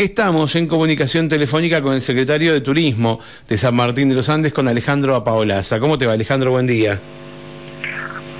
Estamos 0.00 0.56
en 0.56 0.66
comunicación 0.66 1.28
telefónica 1.28 1.82
con 1.82 1.92
el 1.92 2.00
secretario 2.00 2.54
de 2.54 2.62
Turismo 2.62 3.20
de 3.46 3.58
San 3.58 3.74
Martín 3.74 4.08
de 4.08 4.14
los 4.14 4.30
Andes, 4.30 4.50
con 4.50 4.66
Alejandro 4.66 5.14
Apaolaza. 5.14 5.78
¿Cómo 5.78 5.98
te 5.98 6.06
va, 6.06 6.14
Alejandro? 6.14 6.52
Buen 6.52 6.66
día. 6.66 6.98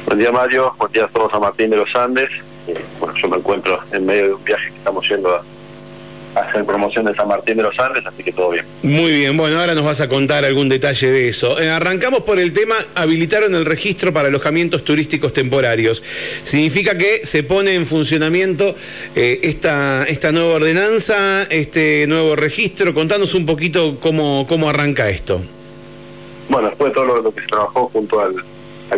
Buen 0.07 0.19
día, 0.19 0.33
Mario. 0.33 0.73
Buen 0.79 0.91
día 0.91 1.05
a 1.05 1.09
todos 1.09 1.31
San 1.31 1.43
Martín 1.43 1.69
de 1.69 1.77
los 1.77 1.95
Andes. 1.95 2.31
Eh, 2.67 2.83
bueno, 2.99 3.15
yo 3.15 3.29
me 3.29 3.37
encuentro 3.37 3.79
en 3.93 4.07
medio 4.07 4.29
de 4.29 4.33
un 4.37 4.43
viaje 4.43 4.71
que 4.71 4.77
estamos 4.79 5.07
yendo 5.07 5.37
a 5.37 5.43
hacer 6.35 6.65
promoción 6.65 7.05
de 7.05 7.15
San 7.15 7.29
Martín 7.29 7.57
de 7.57 7.63
los 7.63 7.79
Andes, 7.79 8.07
así 8.07 8.23
que 8.23 8.33
todo 8.33 8.51
bien. 8.51 8.65
Muy 8.83 9.13
bien, 9.13 9.37
bueno, 9.37 9.59
ahora 9.59 9.75
nos 9.75 9.85
vas 9.85 10.01
a 10.01 10.09
contar 10.09 10.45
algún 10.45 10.69
detalle 10.69 11.11
de 11.11 11.29
eso. 11.29 11.61
Eh, 11.61 11.71
arrancamos 11.71 12.21
por 12.21 12.39
el 12.39 12.53
tema, 12.53 12.77
habilitaron 12.95 13.55
el 13.55 13.65
registro 13.65 14.13
para 14.13 14.29
alojamientos 14.29 14.85
turísticos 14.85 15.33
temporarios. 15.33 16.03
Significa 16.45 16.97
que 16.97 17.27
se 17.27 17.43
pone 17.43 17.75
en 17.75 17.87
funcionamiento 17.87 18.75
eh, 19.17 19.41
esta, 19.43 20.05
esta 20.05 20.33
nueva 20.33 20.55
ordenanza, 20.55 21.45
este 21.45 22.07
nuevo 22.07 22.37
registro. 22.37 22.95
Contanos 22.95 23.35
un 23.35 23.47
poquito 23.47 23.99
cómo, 24.01 24.47
cómo 24.49 24.69
arranca 24.69 25.09
esto. 25.09 25.41
Bueno, 26.49 26.69
después 26.69 26.91
de 26.91 26.95
todo 26.95 27.23
lo, 27.23 27.33
que 27.33 27.41
se 27.41 27.47
trabajó 27.47 27.89
junto 27.93 28.21
al, 28.21 28.35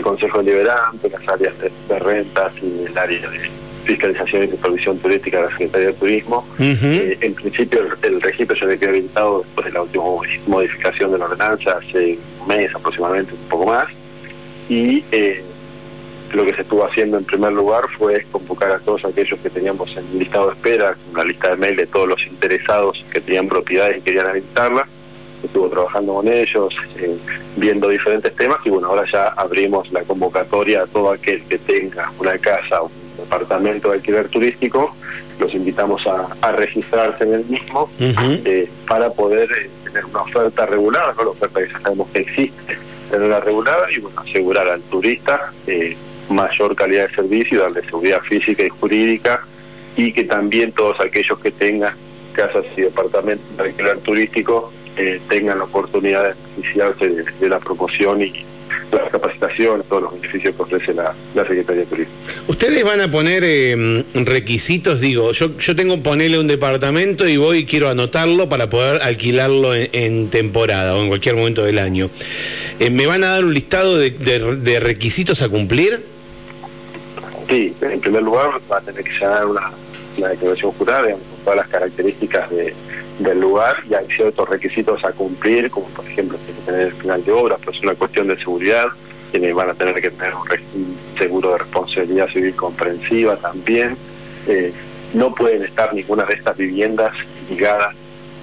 Consejo 0.00 0.42
Deliberante, 0.42 1.10
las 1.10 1.28
áreas 1.28 1.52
de 1.58 1.98
rentas 1.98 2.52
y 2.62 2.86
el 2.86 2.96
área 2.96 3.28
de 3.28 3.38
fiscalización 3.84 4.44
y 4.44 4.48
supervisión 4.48 4.98
turística 4.98 5.38
de 5.38 5.44
la 5.44 5.50
Secretaría 5.50 5.86
de 5.88 5.92
Turismo. 5.94 6.46
Eh, 6.58 7.18
en 7.20 7.34
principio 7.34 7.80
el, 8.02 8.20
registro 8.20 8.56
ya 8.56 8.64
había 8.64 8.76
quedado 8.78 8.96
habilitado 8.96 9.38
después 9.40 9.66
de 9.66 9.72
la 9.72 9.82
última 9.82 10.04
modificación 10.46 11.12
de 11.12 11.18
la 11.18 11.24
ordenanza, 11.26 11.78
hace 11.78 12.18
un 12.40 12.48
mes 12.48 12.74
aproximadamente, 12.74 13.32
un 13.34 13.48
poco 13.48 13.66
más. 13.66 13.88
Y 14.68 15.04
eh, 15.12 15.42
lo 16.32 16.44
que 16.44 16.54
se 16.54 16.62
estuvo 16.62 16.84
haciendo 16.84 17.18
en 17.18 17.24
primer 17.24 17.52
lugar 17.52 17.84
fue 17.98 18.24
convocar 18.30 18.70
a 18.72 18.78
todos 18.78 19.04
aquellos 19.04 19.38
que 19.40 19.50
teníamos 19.50 19.96
en 19.96 20.18
listado 20.18 20.46
de 20.46 20.52
espera, 20.54 20.96
una 21.12 21.24
lista 21.24 21.50
de 21.50 21.56
mail 21.56 21.76
de 21.76 21.86
todos 21.86 22.08
los 22.08 22.26
interesados 22.26 23.04
que 23.10 23.20
tenían 23.20 23.48
propiedades 23.48 23.98
y 23.98 24.00
querían 24.00 24.26
habilitarla. 24.26 24.86
Estuvo 25.42 25.68
trabajando 25.68 26.14
con 26.14 26.28
ellos, 26.28 26.74
eh, 26.98 27.16
viendo 27.56 27.88
diferentes 27.88 28.34
temas 28.36 28.58
y 28.64 28.70
bueno, 28.70 28.88
ahora 28.88 29.04
ya 29.10 29.28
abrimos 29.28 29.90
la 29.92 30.02
convocatoria 30.04 30.82
a 30.82 30.86
todo 30.86 31.10
aquel 31.10 31.42
que 31.44 31.58
tenga 31.58 32.10
una 32.18 32.38
casa, 32.38 32.82
un 32.82 33.01
departamento 33.32 33.88
de 33.88 33.94
alquiler 33.96 34.28
turístico, 34.28 34.94
los 35.38 35.54
invitamos 35.54 36.02
a, 36.06 36.52
registrarse 36.52 37.24
en 37.24 37.34
el 37.34 37.44
mismo 37.46 37.90
eh, 37.98 38.68
para 38.86 39.10
poder 39.10 39.50
eh, 39.50 39.70
tener 39.84 40.04
una 40.04 40.22
oferta 40.22 40.66
regulada, 40.66 41.14
¿no? 41.16 41.24
la 41.24 41.30
oferta 41.30 41.60
que 41.60 41.72
ya 41.72 41.80
sabemos 41.80 42.08
que 42.10 42.20
existe, 42.20 42.76
tenerla 43.10 43.40
regulada 43.40 43.90
y 43.90 44.00
bueno, 44.00 44.20
asegurar 44.20 44.68
al 44.68 44.82
turista 44.82 45.52
eh, 45.66 45.96
mayor 46.28 46.76
calidad 46.76 47.08
de 47.08 47.14
servicio 47.14 47.58
y 47.58 47.60
darle 47.62 47.82
seguridad 47.82 48.20
física 48.20 48.64
y 48.64 48.68
jurídica 48.68 49.44
y 49.96 50.12
que 50.12 50.24
también 50.24 50.72
todos 50.72 51.00
aquellos 51.00 51.38
que 51.38 51.50
tengan 51.50 51.94
casas 52.32 52.64
y 52.76 52.82
departamentos 52.82 53.56
de 53.56 53.62
alquiler 53.64 53.98
turístico 53.98 54.72
tengan 55.28 55.58
la 55.58 55.64
oportunidad 55.64 56.22
de 56.22 56.34
beneficiarse 56.34 57.08
de 57.40 57.48
la 57.48 57.58
promoción 57.58 58.22
y, 58.22 58.44
las 59.00 59.10
capacitaciones, 59.10 59.86
todos 59.86 60.02
los 60.02 60.14
beneficios 60.14 60.54
que 60.54 60.62
ofrece 60.62 60.94
la, 60.94 61.14
Secretaría 61.34 61.82
de 61.82 61.86
Turismo. 61.86 62.14
¿Ustedes 62.48 62.84
van 62.84 63.00
a 63.00 63.10
poner 63.10 63.42
eh, 63.44 64.04
requisitos? 64.14 65.00
Digo, 65.00 65.32
yo, 65.32 65.56
yo 65.58 65.76
tengo 65.76 65.96
que 65.96 66.02
ponerle 66.02 66.38
un 66.38 66.46
departamento 66.46 67.26
y 67.28 67.36
voy 67.36 67.58
y 67.58 67.66
quiero 67.66 67.88
anotarlo 67.88 68.48
para 68.48 68.68
poder 68.68 69.02
alquilarlo 69.02 69.74
en, 69.74 70.28
temporada 70.28 70.94
o 70.94 71.02
en 71.02 71.08
cualquier 71.08 71.36
momento 71.36 71.64
del 71.64 71.78
año. 71.78 72.10
Eh, 72.78 72.90
¿Me 72.90 73.06
van 73.06 73.24
a 73.24 73.28
dar 73.28 73.44
un 73.44 73.54
listado 73.54 73.96
de, 73.96 74.10
de, 74.10 74.80
requisitos 74.80 75.42
a 75.42 75.48
cumplir? 75.48 76.04
Sí, 77.48 77.74
en 77.80 78.00
primer 78.00 78.22
lugar 78.22 78.50
va 78.70 78.78
a 78.78 78.80
tener 78.80 79.04
que 79.04 79.10
llenar 79.10 79.46
una, 79.46 79.70
una 80.16 80.28
declaración 80.28 80.72
jurada, 80.72 81.10
con 81.10 81.20
todas 81.44 81.56
las 81.56 81.68
características 81.68 82.50
de 82.50 82.74
del 83.18 83.40
lugar 83.40 83.76
y 83.88 83.94
hay 83.94 84.06
ciertos 84.06 84.48
requisitos 84.48 85.04
a 85.04 85.12
cumplir, 85.12 85.70
como 85.70 85.86
por 85.88 86.06
ejemplo 86.06 86.38
tiene 86.38 86.60
que 86.60 86.66
tener 86.66 86.86
el 86.88 86.92
final 86.92 87.24
de 87.24 87.32
obra, 87.32 87.56
pues 87.62 87.76
es 87.76 87.82
una 87.82 87.94
cuestión 87.94 88.28
de 88.28 88.36
seguridad, 88.36 88.86
tiene, 89.30 89.52
van 89.52 89.70
a 89.70 89.74
tener 89.74 90.00
que 90.00 90.10
tener 90.10 90.34
un, 90.34 90.96
seguro 91.18 91.52
de 91.52 91.58
responsabilidad 91.58 92.28
civil 92.28 92.54
comprensiva 92.54 93.36
también. 93.36 93.96
Eh, 94.46 94.72
no 95.14 95.34
pueden 95.34 95.62
estar 95.62 95.92
ninguna 95.94 96.24
de 96.24 96.34
estas 96.34 96.56
viviendas 96.56 97.12
ligadas 97.48 97.94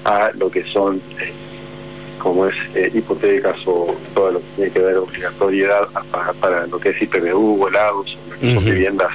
a 0.05 0.31
lo 0.35 0.49
que 0.49 0.63
son, 0.63 1.01
eh, 1.19 1.33
como 2.19 2.47
es 2.47 2.55
eh, 2.75 2.91
hipotecas 2.93 3.57
o 3.65 3.95
todo 4.13 4.31
lo 4.31 4.39
que 4.39 4.45
tiene 4.55 4.71
que 4.71 4.79
ver 4.79 4.97
obligatoriedad 4.97 5.87
para, 6.39 6.67
lo 6.67 6.79
que 6.79 6.89
es 6.89 7.01
IPVU, 7.01 7.57
volados, 7.57 8.17
uh 8.41 8.59
viviendas 8.61 9.11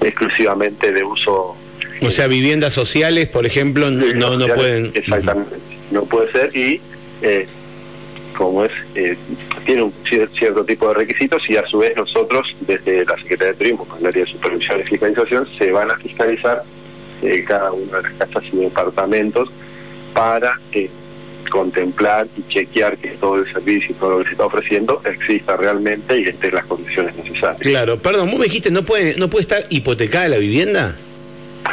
exclusivamente 0.00 0.92
de 0.92 1.04
uso 1.04 1.56
o 2.02 2.10
sea, 2.10 2.26
viviendas 2.26 2.72
sociales, 2.72 3.28
por 3.28 3.46
ejemplo, 3.46 3.90
no, 3.90 4.36
no 4.36 4.54
pueden... 4.54 4.90
Exactamente, 4.94 5.56
no 5.90 6.04
puede 6.04 6.30
ser 6.32 6.56
y 6.56 6.80
eh, 7.22 7.46
como 8.36 8.64
es, 8.64 8.72
eh, 8.94 9.16
tiene 9.64 9.82
un 9.82 9.92
cierto 10.04 10.64
tipo 10.64 10.88
de 10.88 10.94
requisitos 10.94 11.42
y 11.48 11.56
a 11.56 11.66
su 11.66 11.78
vez 11.78 11.96
nosotros 11.96 12.54
desde 12.60 13.04
la 13.04 13.16
Secretaría 13.16 13.52
de 13.52 13.58
Turismo, 13.58 13.84
con 13.84 13.98
el 13.98 14.06
área 14.06 14.24
de 14.24 14.30
supervisión 14.30 14.80
y 14.80 14.84
fiscalización, 14.84 15.48
se 15.58 15.72
van 15.72 15.90
a 15.90 15.96
fiscalizar 15.96 16.62
eh, 17.22 17.44
cada 17.46 17.72
una 17.72 17.96
de 17.96 18.02
las 18.04 18.12
casas 18.12 18.44
y 18.52 18.56
departamentos 18.58 19.50
para 20.14 20.58
contemplar 21.50 22.26
y 22.36 22.42
chequear 22.52 22.96
que 22.98 23.08
todo 23.10 23.36
el 23.36 23.52
servicio 23.52 23.90
y 23.90 23.94
todo 23.94 24.10
lo 24.10 24.18
que 24.18 24.24
se 24.24 24.30
está 24.32 24.46
ofreciendo 24.46 25.00
exista 25.04 25.56
realmente 25.56 26.20
y 26.20 26.28
esté 26.28 26.48
en 26.48 26.54
las 26.54 26.66
condiciones 26.66 27.16
necesarias. 27.16 27.60
Claro, 27.60 27.98
perdón, 27.98 28.30
vos 28.30 28.38
me 28.38 28.44
dijiste, 28.44 28.70
¿no 28.70 28.84
puede, 28.84 29.16
no 29.16 29.28
puede 29.28 29.42
estar 29.42 29.66
hipotecada 29.70 30.28
la 30.28 30.38
vivienda? 30.38 30.94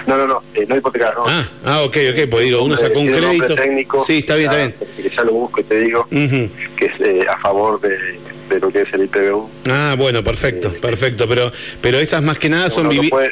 No, 0.08 0.18
no, 0.18 0.28
no, 0.28 0.44
eh, 0.54 0.66
no 0.68 0.78
hipotecar, 0.78 1.16
no. 1.16 1.24
Ah, 1.28 1.50
ah, 1.66 1.82
ok, 1.84 1.98
ok, 2.12 2.30
pues 2.30 2.46
digo, 2.46 2.64
uno 2.64 2.78
sacó 2.78 3.00
un 3.00 3.08
crédito. 3.08 3.56
Técnico, 3.56 4.04
sí, 4.06 4.20
está 4.20 4.36
bien, 4.36 4.52
está 4.52 4.58
bien. 4.58 4.76
Que 4.96 5.16
ya 5.16 5.24
lo 5.24 5.32
busco 5.34 5.62
y 5.62 5.64
te 5.64 5.80
digo 5.80 6.08
que 6.10 6.86
es 6.86 7.00
eh, 7.00 7.26
a 7.30 7.38
favor 7.38 7.80
de, 7.82 7.98
de, 8.50 8.60
lo 8.60 8.70
que 8.72 8.82
es 8.82 8.94
el 8.94 9.04
IPVU. 9.04 9.50
Ah, 9.70 9.96
bueno, 9.98 10.24
perfecto, 10.24 10.70
eh, 10.70 10.80
perfecto, 10.82 11.28
pero 11.28 11.52
pero 11.82 12.00
esas 12.00 12.24
más 12.24 12.38
que 12.38 12.50
nada 12.50 12.70
son 12.70 12.90
viviendas. 12.90 13.32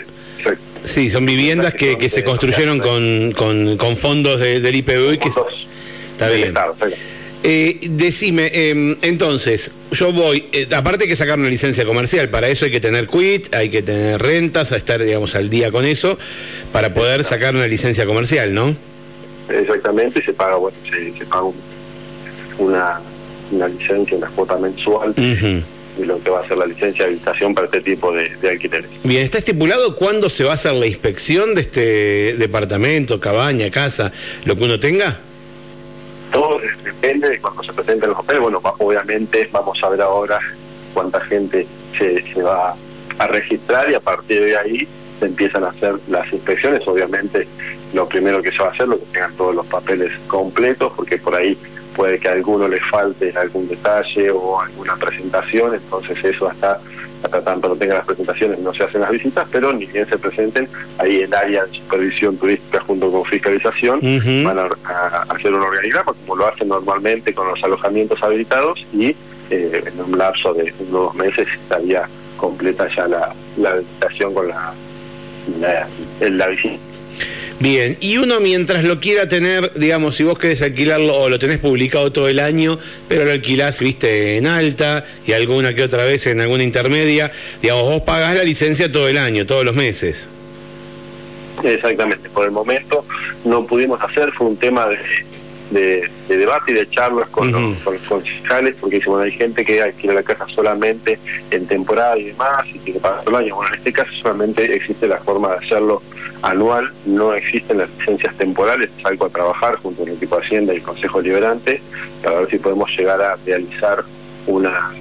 Sí, 0.85 1.09
son 1.09 1.25
viviendas 1.25 1.74
que, 1.74 1.97
que 1.97 2.09
se 2.09 2.25
construyeron 2.25 2.80
con, 2.80 3.31
con, 3.31 3.78
con 3.78 3.95
fondos 3.95 4.41
de, 4.41 4.59
del 4.59 4.75
IPVU 4.75 5.13
y 5.13 5.18
que... 5.18 5.30
Está 5.30 6.28
bien. 6.28 6.53
Está 6.56 6.85
bien. 6.85 7.12
Eh, 7.46 7.78
decime, 7.92 8.50
em, 8.54 8.96
entonces, 9.02 9.72
yo 9.92 10.14
voy, 10.14 10.46
eh, 10.54 10.66
aparte 10.74 11.04
hay 11.04 11.09
que 11.09 11.16
sacar 11.18 11.38
una 11.38 11.50
licencia 11.50 11.84
comercial, 11.84 12.30
para 12.30 12.48
eso 12.48 12.64
hay 12.64 12.72
que 12.72 12.80
tener 12.80 13.06
quit, 13.08 13.54
hay 13.54 13.70
que 13.70 13.81
tener 13.81 14.22
rentas, 14.22 14.72
a 14.72 14.78
estar, 14.78 15.04
digamos, 15.04 15.36
al 15.36 15.50
día 15.50 15.70
con 15.70 15.84
eso, 15.84 16.18
para 16.72 16.94
poder 16.94 17.26
sacar 17.26 17.54
una 17.54 17.68
licencia 17.68 18.06
comercial, 18.06 18.54
¿no? 18.54 18.74
Exactamente, 19.50 20.24
se 20.24 20.31
paga, 20.31 20.56
bueno, 20.56 20.78
se, 20.90 21.26
paga 21.26 21.48
una, 22.59 23.02
una 23.52 23.68
licencia, 23.68 24.16
una 24.16 24.28
cuota 24.28 24.58
mensual. 24.58 25.14
Y 25.96 26.06
lo 26.06 26.20
que 26.24 26.30
va 26.30 26.40
a 26.40 26.48
ser 26.48 26.58
la 26.58 26.66
licencia 26.66 27.06
de 27.06 27.12
habitación 27.12 27.54
para 27.54 27.66
este 27.66 27.81
tipo 27.81 28.12
de, 28.14 28.30
de 28.38 28.50
alquileres. 28.50 28.90
Bien, 29.04 29.22
¿está 29.22 29.38
estipulado 29.38 29.96
cuándo 29.96 30.30
se 30.30 30.44
va 30.46 30.52
a 30.52 30.54
hacer 30.54 30.74
la 30.74 30.88
inspección 30.88 31.54
de 31.54 31.62
este 31.62 32.36
departamento, 32.38 33.20
cabaña, 33.20 33.70
casa, 33.70 34.12
lo 34.46 34.56
que 34.56 34.64
uno 34.64 34.80
tenga? 34.80 35.20
todo 36.34 36.60
depende 37.03 37.30
de 37.30 37.41
cuando 37.41 37.62
se 37.64 37.74
presenten 37.74 38.09
los 38.09 38.18
papeles. 38.19 38.41
Bueno, 38.41 38.62
obviamente 38.80 39.50
vamos 39.52 39.78
a 39.84 39.90
ver 39.90 40.02
ahora 40.02 40.40
cuánta 40.94 41.19
gente 41.19 41.68
se, 41.97 42.22
se 42.34 42.41
va 42.41 42.74
a 43.19 43.28
registrar 43.28 43.90
y 43.91 43.94
a 43.94 44.00
partir 44.00 44.46
de 44.46 44.58
ahí 44.58 44.88
se 45.19 45.25
empiezan 45.25 45.66
a 45.66 45.69
hacer 45.69 45.96
las 46.08 46.31
inspecciones. 46.31 46.88
Obviamente 46.88 47.46
lo 47.94 48.08
primero 48.08 48.42
que 48.42 48.52
se 48.52 48.59
va 48.59 48.68
a 48.68 48.72
hacer 48.72 48.88
es 48.94 49.00
que 49.00 49.06
tengan 49.12 49.34
todos 49.34 49.53
los 49.53 49.66
papeles 49.66 50.13
completos, 50.28 50.94
porque 50.96 51.18
por 51.18 51.36
ahí 51.36 51.58
puede 51.94 52.19
que 52.19 52.30
a 52.30 52.31
alguno 52.31 52.69
le 52.69 52.80
falte 52.80 53.34
algún 53.38 53.68
detalle 53.68 54.31
o 54.31 54.62
alguna 54.62 54.96
presentación, 54.96 55.75
entonces 55.75 56.24
eso 56.24 56.47
hasta 56.47 56.75
hasta 56.75 56.81
tanto 57.29 57.69
no 57.69 57.75
tengan 57.75 57.97
las 57.97 58.06
presentaciones 58.06 58.59
no 58.59 58.73
se 58.73 58.84
hacen 58.84 59.01
las 59.01 59.11
visitas, 59.11 59.47
pero 59.51 59.73
ni 59.73 59.85
bien 59.85 60.07
se 60.07 60.17
presenten, 60.17 60.67
ahí 60.97 61.22
el 61.22 61.34
área 61.34 61.66
de 61.66 61.78
supervisión 61.78 62.38
turística 62.38 62.79
junto 62.81 63.11
con 63.11 63.25
fiscalización 63.25 64.00
van 64.44 64.59
a, 64.59 64.69
hacer 65.30 65.53
un 65.53 65.62
organigrama 65.62 66.13
como 66.13 66.36
lo 66.36 66.48
hacen 66.48 66.68
normalmente 66.68 67.33
con 67.33 67.48
los 67.48 67.63
alojamientos 67.63 68.21
habilitados 68.24 68.86
y 68.94 69.15
eh, 69.50 69.83
en 69.86 70.01
un 70.01 70.18
lapso 70.18 70.53
de 70.53 70.74
unos 70.80 70.92
dos 70.92 71.15
meses 71.15 71.48
estaría 71.48 72.07
completa 72.38 72.88
ya 72.95 73.07
la, 73.07 73.33
la 73.57 73.81
con 74.33 74.48
la, 74.48 74.74
la, 75.59 75.88
la 76.19 76.48
visita. 76.48 76.80
Bien, 77.59 77.97
y 78.01 78.17
uno 78.17 78.39
mientras 78.39 78.83
lo 78.83 79.00
quiera 79.00 79.29
tener, 79.29 79.71
digamos, 79.75 80.15
si 80.15 80.23
vos 80.23 80.38
querés 80.38 80.61
alquilarlo 80.61 81.15
o 81.15 81.29
lo 81.29 81.39
tenés 81.39 81.59
publicado 81.59 82.11
todo 82.11 82.27
el 82.27 82.39
año, 82.39 82.77
pero 83.07 83.25
lo 83.25 83.31
alquilás, 83.31 83.79
viste, 83.79 84.38
en 84.38 84.47
alta 84.47 85.05
y 85.25 85.31
alguna 85.31 85.73
que 85.73 85.83
otra 85.83 86.03
vez 86.03 86.27
en 86.27 86.41
alguna 86.41 86.63
intermedia, 86.63 87.31
digamos, 87.61 87.83
vos 87.83 88.01
pagás 88.01 88.35
la 88.35 88.44
licencia 88.44 88.91
todo 88.91 89.07
el 89.07 89.17
año, 89.17 89.45
todos 89.45 89.63
los 89.63 89.75
meses. 89.75 90.27
Exactamente, 91.63 92.29
por 92.29 92.45
el 92.45 92.51
momento 92.51 93.05
no 93.45 93.65
pudimos 93.65 94.01
hacer, 94.01 94.31
fue 94.33 94.47
un 94.47 94.57
tema 94.57 94.88
de, 95.71 96.09
debate 96.27 96.71
y 96.71 96.75
de 96.75 96.89
charlas 96.89 97.27
con, 97.29 97.51
los, 97.51 97.77
concejales, 98.07 98.75
porque 98.79 99.00
bueno, 99.05 99.23
hay 99.23 99.31
gente 99.31 99.63
que 99.63 99.81
alquila 99.81 100.13
la 100.13 100.23
casa 100.23 100.45
solamente 100.47 101.19
en 101.51 101.65
temporada 101.67 102.17
y 102.17 102.25
demás, 102.25 102.65
y 102.67 102.79
tiene 102.79 102.94
que 102.94 103.00
pagar 103.00 103.23
todo 103.23 103.38
el 103.38 103.45
año. 103.45 103.55
Bueno, 103.55 103.73
en 103.73 103.79
este 103.79 103.94
caso 103.94 104.11
solamente 104.21 104.75
existe 104.75 105.07
la 105.07 105.17
forma 105.17 105.51
de 105.51 105.65
hacerlo 105.65 106.01
anual, 106.44 106.92
no 107.06 107.34
existen 107.34 107.80
las 107.80 107.90
licencias 107.98 108.36
temporales, 108.36 108.92
es 108.98 109.06
algo 109.06 109.25
a 109.25 109.30
trabajar 109.30 109.75
junto 109.78 110.01
con 110.01 110.10
el 110.10 110.16
equipo 110.16 110.38
de 110.38 110.45
Hacienda 110.45 110.74
y 110.74 110.78
el 110.78 110.84
Consejo 110.84 111.22
Liberante 111.22 111.81
para 112.22 112.42
ver 112.42 112.50
si 112.50 112.57
podemos 112.60 112.90
llegar 112.95 113.22
a 113.22 113.38
realizar 113.45 114.04
una 114.45 114.92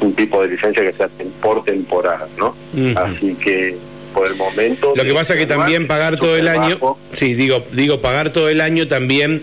un 0.00 0.14
tipo 0.14 0.42
de 0.42 0.48
licencia 0.48 0.82
que 0.82 0.92
sea 0.92 1.08
por 1.42 1.62
temporada, 1.62 2.26
¿no? 2.38 2.54
Así 2.96 3.34
que 3.34 3.76
por 4.14 4.26
el 4.26 4.36
momento. 4.36 4.94
Lo 4.96 5.04
que 5.04 5.12
pasa 5.12 5.34
es 5.34 5.40
que 5.40 5.46
también 5.46 5.86
pagar 5.86 6.16
todo 6.16 6.36
el 6.36 6.48
año, 6.48 6.78
sí, 7.12 7.34
digo, 7.34 7.60
digo 7.72 8.00
pagar 8.00 8.30
todo 8.30 8.48
el 8.48 8.60
año 8.60 8.86
también 8.88 9.42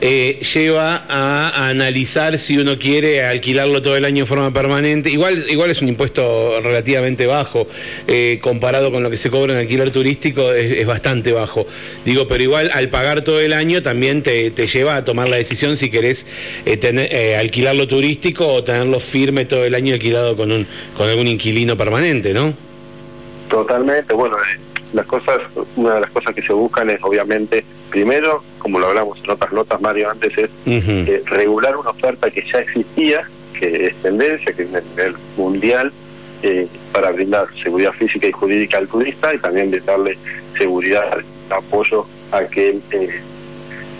eh, 0.00 0.40
lleva 0.54 1.04
a, 1.08 1.68
analizar 1.68 2.36
si 2.38 2.58
uno 2.58 2.78
quiere 2.78 3.24
alquilarlo 3.24 3.80
todo 3.80 3.96
el 3.96 4.04
año 4.04 4.24
en 4.24 4.26
forma 4.26 4.52
permanente. 4.52 5.10
Igual, 5.10 5.44
igual 5.48 5.70
es 5.70 5.80
un 5.80 5.88
impuesto 5.88 6.60
relativamente 6.60 7.26
bajo, 7.26 7.66
eh, 8.06 8.38
comparado 8.42 8.92
con 8.92 9.02
lo 9.02 9.10
que 9.10 9.16
se 9.16 9.30
cobra 9.30 9.54
en 9.54 9.58
alquiler 9.58 9.90
turístico, 9.90 10.52
es, 10.52 10.86
bastante 10.86 11.32
bajo. 11.32 11.66
Digo, 12.04 12.28
pero 12.28 12.42
igual 12.42 12.70
al 12.74 12.88
pagar 12.88 13.22
todo 13.22 13.40
el 13.40 13.52
año 13.52 13.82
también 13.82 14.22
te, 14.22 14.50
lleva 14.50 14.96
a 14.96 15.04
tomar 15.04 15.28
la 15.28 15.36
decisión 15.36 15.76
si 15.76 15.90
querés 15.90 16.26
eh, 16.66 16.76
tener, 16.76 17.36
alquilarlo 17.36 17.88
turístico 17.88 18.46
o 18.46 18.64
tenerlo 18.64 19.00
firme 19.00 19.44
todo 19.46 19.64
el 19.64 19.74
año 19.74 19.94
alquilado 19.94 20.36
con, 20.36 20.52
un, 20.52 20.66
con 20.96 21.08
algún 21.08 21.26
inquilino 21.26 21.76
permanente, 21.76 22.34
¿no? 22.34 22.54
Totalmente, 23.48 24.12
bueno, 24.12 24.36
las 24.92 25.06
cosas, 25.06 25.40
una 25.76 25.94
de 25.94 26.00
las 26.00 26.10
cosas 26.10 26.34
que 26.34 26.42
se 26.42 26.52
buscan 26.52 26.90
es 26.90 27.02
obviamente, 27.02 27.64
primero, 27.90 28.42
como 28.58 28.78
lo 28.78 28.86
hablamos 28.86 29.18
en 29.22 29.30
otras 29.30 29.52
notas, 29.52 29.80
Mario, 29.80 30.10
antes, 30.10 30.36
es 30.38 30.50
eh, 30.66 31.22
regular 31.26 31.76
una 31.76 31.90
oferta 31.90 32.30
que 32.30 32.44
ya 32.50 32.60
existía, 32.60 33.28
que 33.58 33.86
es 33.86 33.96
tendencia, 33.96 34.52
que 34.52 34.62
es 34.62 34.74
a 34.74 34.80
nivel 34.80 35.14
mundial, 35.36 35.92
eh, 36.42 36.66
para 36.92 37.10
brindar 37.10 37.46
seguridad 37.62 37.92
física 37.92 38.26
y 38.26 38.32
jurídica 38.32 38.78
al 38.78 38.88
turista 38.88 39.34
y 39.34 39.38
también 39.38 39.70
de 39.70 39.80
darle 39.80 40.18
seguridad, 40.56 41.18
apoyo 41.50 42.06
a 42.30 42.38
aquel 42.38 42.82
eh, 42.90 43.20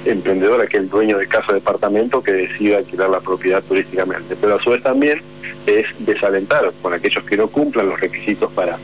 emprendedor, 0.04 0.60
a 0.60 0.64
aquel 0.64 0.88
dueño 0.88 1.18
de 1.18 1.26
casa 1.26 1.52
o 1.52 1.54
departamento 1.54 2.22
que 2.22 2.32
decida 2.32 2.78
alquilar 2.78 3.10
la 3.10 3.20
propiedad 3.20 3.62
turísticamente. 3.62 4.36
Pero 4.36 4.56
a 4.56 4.62
su 4.62 4.70
vez 4.70 4.82
también 4.82 5.20
es 5.66 5.86
desalentar 5.98 6.72
con 6.82 6.92
aquellos 6.92 7.24
que 7.24 7.36
no 7.36 7.48
cumplan 7.48 7.88
los 7.88 8.00
requisitos 8.00 8.52
para, 8.52 8.78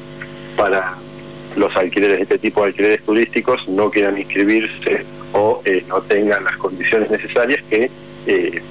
para 0.56 0.96
los 1.56 1.74
alquileres, 1.76 2.20
este 2.20 2.38
tipo 2.38 2.60
de 2.62 2.68
alquileres 2.68 3.02
turísticos, 3.02 3.68
no 3.68 3.90
quieran 3.90 4.18
inscribirse 4.18 5.04
o 5.32 5.62
eh, 5.64 5.84
no 5.88 6.00
tengan 6.02 6.44
las 6.44 6.56
condiciones 6.56 7.10
necesarias 7.10 7.62
que 7.68 7.90
eh, 8.26 8.62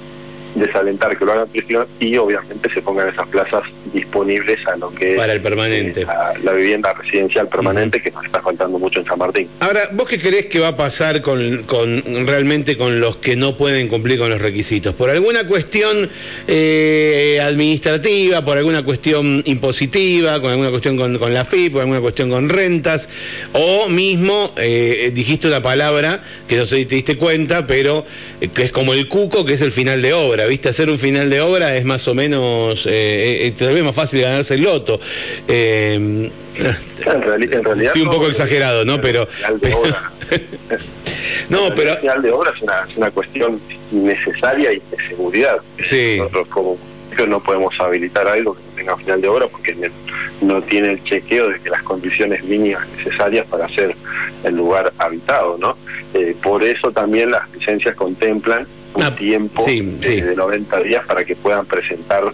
desalentar 0.54 1.16
que 1.16 1.24
lo 1.24 1.32
hagan 1.32 1.48
prisión 1.48 1.86
y 1.98 2.16
obviamente 2.16 2.72
se 2.72 2.82
pongan 2.82 3.08
esas 3.08 3.26
plazas 3.28 3.62
disponibles 3.92 4.66
a 4.66 4.76
lo 4.76 4.90
que 4.94 5.14
para 5.14 5.32
el 5.32 5.40
permanente. 5.40 6.06
la 6.42 6.52
vivienda 6.52 6.92
residencial 6.92 7.48
permanente 7.48 8.00
que 8.00 8.10
nos 8.10 8.24
está 8.24 8.40
faltando 8.40 8.78
mucho 8.78 9.00
en 9.00 9.06
San 9.06 9.18
Martín. 9.18 9.48
Ahora 9.60 9.88
vos 9.92 10.08
qué 10.08 10.20
crees 10.20 10.46
que 10.46 10.58
va 10.58 10.68
a 10.68 10.76
pasar 10.76 11.22
con, 11.22 11.62
con 11.64 12.02
realmente 12.26 12.76
con 12.76 13.00
los 13.00 13.16
que 13.16 13.36
no 13.36 13.56
pueden 13.56 13.88
cumplir 13.88 14.18
con 14.18 14.30
los 14.30 14.40
requisitos 14.40 14.94
por 14.94 15.10
alguna 15.10 15.46
cuestión 15.46 16.10
eh, 16.48 17.40
administrativa 17.42 18.44
por 18.44 18.58
alguna 18.58 18.84
cuestión 18.84 19.42
impositiva 19.46 20.40
con 20.40 20.50
alguna 20.50 20.70
cuestión 20.70 20.96
con, 20.96 21.18
con, 21.18 21.34
la 21.34 21.44
FIP 21.44 21.72
por 21.72 21.82
alguna 21.82 22.00
cuestión 22.00 22.30
con 22.30 22.48
rentas 22.48 23.08
o 23.52 23.88
mismo 23.88 24.52
eh, 24.56 25.10
dijiste 25.14 25.48
una 25.48 25.62
palabra 25.62 26.20
que 26.48 26.56
no 26.56 26.66
sé 26.66 26.78
si 26.78 26.86
te 26.86 26.94
diste 26.96 27.16
cuenta 27.16 27.66
pero 27.66 28.04
eh, 28.40 28.48
que 28.48 28.64
es 28.64 28.72
como 28.72 28.92
el 28.92 29.08
cuco 29.08 29.44
que 29.44 29.54
es 29.54 29.62
el 29.62 29.72
final 29.72 30.02
de 30.02 30.12
obra 30.12 30.41
¿viste? 30.46 30.68
Hacer 30.68 30.90
un 30.90 30.98
final 30.98 31.30
de 31.30 31.40
obra 31.40 31.76
es 31.76 31.84
más 31.84 32.06
o 32.08 32.14
menos, 32.14 32.86
eh, 32.86 33.46
eh 33.46 33.54
tal 33.58 33.74
vez 33.74 33.84
más 33.84 33.94
fácil 33.94 34.22
ganarse 34.22 34.54
el 34.54 34.62
loto. 34.62 34.98
Eh, 35.48 35.94
en, 35.94 37.22
realidad, 37.22 37.62
un 37.96 38.10
poco 38.10 38.28
exagerado, 38.28 38.84
¿no? 38.84 39.00
Pero, 39.00 39.26
no, 41.48 41.74
pero 41.74 41.92
el 41.92 41.98
final 41.98 42.22
de 42.22 42.30
obra 42.30 42.52
es 42.54 42.62
una, 42.62 42.84
es 42.88 42.96
una 42.96 43.10
cuestión 43.10 43.60
necesaria 43.90 44.72
y 44.72 44.82
de 44.90 45.08
seguridad. 45.08 45.56
Sí. 45.82 46.16
Nosotros 46.18 46.48
como 46.48 46.78
no 47.26 47.40
podemos 47.40 47.78
habilitar 47.80 48.26
algo 48.26 48.54
que 48.54 48.60
no 48.60 48.74
tenga 48.74 48.96
final 48.96 49.20
de 49.20 49.28
obra 49.28 49.46
porque 49.46 49.90
no 50.40 50.62
tiene 50.62 50.92
el 50.92 51.04
chequeo 51.04 51.48
de 51.48 51.60
que 51.60 51.70
las 51.70 51.82
condiciones 51.82 52.44
mínimas 52.44 52.86
necesarias 52.96 53.46
para 53.46 53.66
hacer 53.66 53.94
el 54.44 54.56
lugar 54.56 54.92
habitado, 54.98 55.56
¿no? 55.58 55.76
Eh, 56.14 56.34
por 56.42 56.62
eso 56.62 56.90
también 56.90 57.30
las 57.30 57.50
licencias 57.52 57.94
contemplan 57.94 58.66
un 58.94 59.02
ah, 59.02 59.14
tiempo 59.14 59.64
de 59.64 60.34
90 60.36 60.80
días 60.80 61.06
para 61.06 61.24
que 61.24 61.36
puedan 61.36 61.66
presentar 61.66 62.24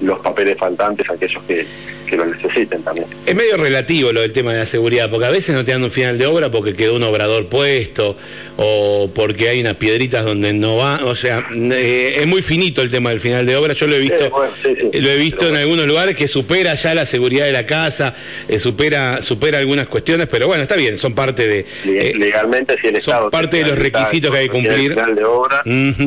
los 0.00 0.18
papeles 0.20 0.58
faltantes 0.58 1.08
a 1.08 1.14
aquellos 1.14 1.42
que, 1.44 1.66
que 2.06 2.16
lo 2.16 2.26
necesiten 2.26 2.82
también. 2.82 3.06
Es 3.26 3.34
medio 3.34 3.56
relativo 3.56 4.12
lo 4.12 4.20
del 4.20 4.32
tema 4.32 4.52
de 4.52 4.60
la 4.60 4.66
seguridad, 4.66 5.10
porque 5.10 5.26
a 5.26 5.30
veces 5.30 5.54
no 5.54 5.64
te 5.64 5.72
dan 5.72 5.82
un 5.82 5.90
final 5.90 6.18
de 6.18 6.26
obra 6.26 6.50
porque 6.50 6.74
quedó 6.74 6.94
un 6.96 7.02
obrador 7.02 7.46
puesto 7.46 8.16
o 8.56 9.10
porque 9.14 9.48
hay 9.48 9.60
unas 9.60 9.76
piedritas 9.76 10.24
donde 10.24 10.52
no 10.52 10.76
va, 10.76 11.04
o 11.04 11.14
sea, 11.14 11.46
eh, 11.52 12.18
es 12.20 12.26
muy 12.26 12.40
finito 12.40 12.80
el 12.80 12.90
tema 12.90 13.10
del 13.10 13.20
final 13.20 13.44
de 13.44 13.54
obra, 13.54 13.74
yo 13.74 13.86
lo 13.86 13.96
he 13.96 13.98
visto, 13.98 14.30
lo 14.30 15.10
he 15.10 15.16
visto 15.16 15.48
en 15.48 15.56
algunos 15.56 15.86
lugares 15.86 16.16
que 16.16 16.26
supera 16.26 16.72
ya 16.72 16.94
la 16.94 17.04
seguridad 17.04 17.44
de 17.44 17.52
la 17.52 17.66
casa, 17.66 18.14
eh, 18.48 18.58
supera 18.58 19.20
supera 19.20 19.58
algunas 19.58 19.88
cuestiones, 19.88 20.26
pero 20.30 20.46
bueno, 20.46 20.62
está 20.62 20.76
bien, 20.76 20.96
son 20.96 21.14
parte 21.14 21.46
de 21.46 21.66
eh, 21.84 22.14
legalmente 22.16 22.76
si 22.80 22.86
el 22.86 23.00
son 23.00 23.14
Estado 23.14 23.30
parte 23.30 23.58
de 23.58 23.66
los 23.66 23.78
requisitos 23.78 24.30
que 24.30 24.38
hay 24.38 24.46
que 24.46 24.52
cumplir. 24.52 24.92
Final 24.92 25.14
de 25.14 25.24
obra, 25.24 25.62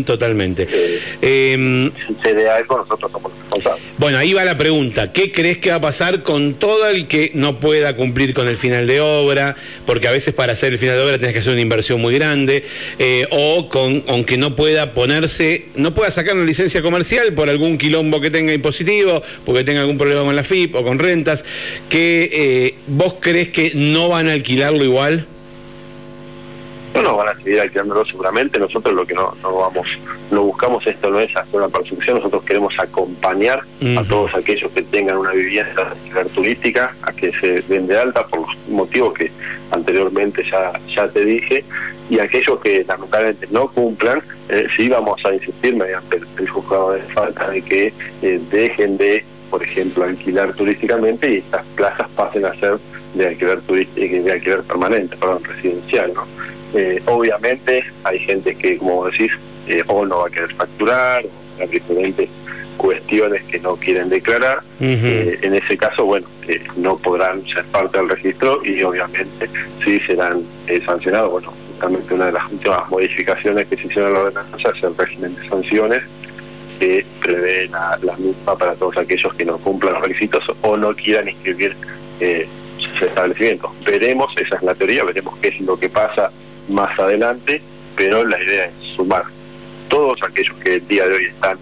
totalmente. 0.06 0.68
Eh, 1.22 1.92
si 2.08 2.16
se 2.16 2.34
de 2.34 2.50
algo 2.50 2.80
nosotros 2.80 3.12
somos 3.12 3.32
responsables. 3.32 3.84
Bueno, 3.98 4.18
ahí 4.18 4.34
va 4.34 4.44
la 4.44 4.58
pregunta, 4.58 5.14
¿qué 5.14 5.32
crees 5.32 5.60
que 5.60 5.70
va 5.70 5.76
a 5.76 5.82
pasar 5.82 5.89
con 6.24 6.54
todo 6.54 6.88
el 6.88 7.08
que 7.08 7.32
no 7.34 7.60
pueda 7.60 7.96
cumplir 7.96 8.34
con 8.34 8.48
el 8.48 8.58
final 8.58 8.86
de 8.86 9.02
obra? 9.02 9.56
Porque 9.86 10.08
a 10.08 10.12
veces 10.12 10.36
para 10.36 10.54
hacer 10.54 10.74
el 10.74 10.78
final 10.78 10.98
de 10.98 11.02
obra 11.02 11.18
tienes 11.18 11.34
que 11.34 11.40
hacer 11.40 11.54
una 11.54 11.62
inversión 11.62 12.00
muy 12.00 12.14
grande 12.14 12.64
eh, 13.00 13.28
o 13.32 13.70
con, 13.70 14.04
aunque 14.08 14.38
no 14.38 14.56
pueda 14.56 14.94
ponerse, 14.94 15.66
no 15.76 15.94
pueda 15.94 16.12
sacar 16.12 16.36
una 16.36 16.46
licencia 16.46 16.84
comercial 16.84 17.34
por 17.34 17.50
algún 17.50 17.78
quilombo 17.78 18.22
que 18.22 18.30
tenga 18.30 18.54
impositivo, 18.54 19.22
porque 19.46 19.64
tenga 19.64 19.82
algún 19.82 19.98
problema 19.98 20.24
con 20.24 20.36
la 20.36 20.44
FIP 20.44 20.76
o 20.76 20.84
con 20.84 21.00
rentas, 21.00 21.44
que 21.90 22.30
eh, 22.32 22.76
vos 22.88 23.16
crees 23.20 23.50
que 23.50 23.72
no 23.74 24.10
van 24.10 24.28
a 24.28 24.34
alquilarlo 24.34 24.84
igual? 24.84 25.26
No, 27.04 27.12
no, 27.12 27.18
van 27.18 27.30
a 27.30 27.36
seguir 27.36 27.62
alquilándolo 27.62 28.06
seguramente. 28.06 28.60
Nosotros 28.60 28.94
lo 28.94 29.06
que 29.06 29.14
no, 29.14 29.34
no 29.42 29.56
vamos, 29.56 29.88
no 30.32 30.44
buscamos 30.44 30.86
esto 30.88 31.10
no 31.10 31.20
es 31.20 31.36
hacer 31.36 31.56
una 31.56 31.70
persecución, 31.70 32.18
nosotros 32.18 32.44
queremos 32.44 32.78
acompañar 32.80 33.62
a 33.98 34.04
todos 34.04 34.34
aquellos 34.36 34.72
que 34.72 34.82
tengan 34.84 35.18
una 35.18 35.32
vivienda 35.32 35.94
turística 36.34 36.96
a 37.02 37.12
que 37.12 37.32
se 37.34 37.62
den 37.62 37.88
de 37.88 37.98
alta 37.98 38.26
por 38.26 38.42
los 38.42 38.58
motivos 38.68 39.14
que 39.14 39.32
anteriormente 39.72 40.44
ya, 40.50 40.74
ya 40.94 41.08
te 41.08 41.24
dije 41.24 41.64
y 42.10 42.20
aquellos 42.20 42.60
que 42.60 42.84
lamentablemente 42.88 43.48
no 43.52 43.68
cumplan, 43.70 44.22
eh, 44.50 44.68
sí 44.76 44.90
vamos 44.90 45.24
a 45.26 45.34
insistir 45.34 45.76
mediante 45.76 46.20
el, 46.38 46.50
juzgado 46.50 46.94
de 46.94 47.02
falta 47.02 47.50
de 47.50 47.62
que 47.62 47.94
eh, 48.22 48.40
dejen 48.50 48.98
de, 48.98 49.24
por 49.50 49.62
ejemplo, 49.62 50.06
alquilar 50.06 50.54
turísticamente 50.54 51.30
y 51.32 51.38
estas 51.38 51.64
plazas 51.76 52.08
pasen 52.16 52.46
a 52.46 52.54
ser 52.56 52.78
de 53.14 53.28
alquiler 53.28 53.62
de 53.62 54.32
alquiler 54.32 54.64
permanente, 54.64 55.16
perdón, 55.18 55.44
residencial, 55.44 56.14
¿no? 56.14 56.26
Eh, 56.74 57.02
obviamente 57.06 57.84
hay 58.04 58.20
gente 58.20 58.56
que, 58.56 58.78
como 58.78 59.06
decís, 59.06 59.32
o 59.88 60.06
no 60.06 60.20
va 60.20 60.28
a 60.28 60.30
querer 60.30 60.54
facturar, 60.54 61.26
o 61.26 61.62
hay 61.62 61.68
diferentes 61.68 62.30
cuestiones 62.78 63.44
que 63.44 63.60
no 63.60 63.76
quieren 63.76 64.10
declarar. 64.10 64.62
en 64.80 65.54
ese 65.54 65.78
caso, 65.78 66.06
bueno, 66.06 66.28
no 66.78 66.98
podrán 66.98 67.46
ser 67.46 67.66
parte 67.66 67.98
del 67.98 68.10
registro 68.10 68.66
y 68.66 68.82
obviamente 68.84 69.50
sí 69.84 70.00
serán 70.08 70.44
sancionados. 70.86 71.32
Bueno, 71.32 71.54
una 72.12 72.26
de 72.26 72.32
las 72.32 72.52
últimas 72.52 72.90
modificaciones 72.90 73.68
que 73.68 73.76
se 73.76 73.88
hicieron 73.88 74.08
en 74.08 74.14
la 74.14 74.20
ordenanza 74.22 74.70
es 74.76 74.84
el 74.84 74.98
régimen 74.98 75.36
de 75.36 75.48
sanciones 75.48 76.04
que 76.80 77.06
prevé 77.22 77.68
la, 77.68 77.98
misma 78.18 78.58
para 78.58 78.74
todos 78.76 78.98
aquellos 78.98 79.34
que 79.34 79.46
no 79.46 79.58
cumplan 79.58 79.94
los 79.94 80.04
requisitos 80.04 80.44
o 80.62 80.78
no 80.78 80.96
quieran 80.96 81.28
inscribir 81.28 81.76
eh, 82.20 82.48
sus 82.78 83.02
establecimientos. 83.02 83.72
Veremos, 83.86 84.32
esa 84.38 84.56
es 84.56 84.64
la 84.64 84.74
teoría, 84.74 85.04
veremos 85.04 85.38
qué 85.40 85.50
es 85.50 85.60
lo 85.62 85.78
que 85.78 85.90
pasa 85.90 86.32
más 86.70 86.98
adelante, 87.00 87.62
pero 87.96 88.26
la 88.26 88.42
idea 88.42 88.66
es 88.66 88.96
sumar 88.96 89.24
todos 89.90 90.22
aquellos 90.24 90.56
que 90.58 90.76
el 90.76 90.88
día 90.88 91.06
de 91.08 91.16
hoy 91.16 91.26
están 91.26 91.58